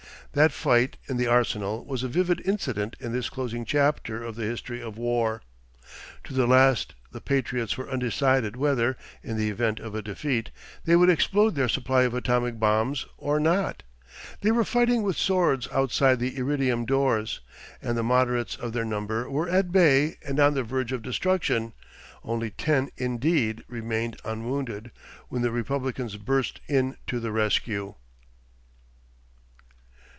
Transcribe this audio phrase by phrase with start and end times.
[0.33, 4.45] That fight in the arsenal was a vivid incident in this closing chapter of the
[4.45, 5.41] history of war.
[6.23, 10.49] To the last the 'patriots' were undecided whether, in the event of a defeat,
[10.85, 13.83] they would explode their supply of atomic bombs or not.
[14.39, 17.41] They were fighting with swords outside the iridium doors,
[17.81, 21.73] and the moderates of their number were at bay and on the verge of destruction,
[22.23, 24.91] only ten, indeed, remained unwounded,
[25.27, 27.95] when the republicans burst in to the rescue....